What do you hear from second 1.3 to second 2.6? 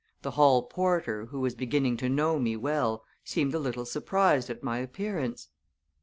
was beginning to know me